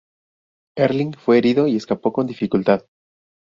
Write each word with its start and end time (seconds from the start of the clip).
Erling 0.75 1.13
fue 1.13 1.37
herido 1.37 1.67
y 1.67 1.75
escapó 1.75 2.11
con 2.11 2.25
dificultad. 2.25 2.85